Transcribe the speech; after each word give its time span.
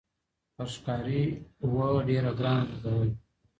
پر 0.55 0.67
ښکاري 0.73 1.23
وه 1.73 1.87
ډېر 2.09 2.23
ه 2.29 2.33
ګرانه 2.39 2.63
نازولې 2.69 3.11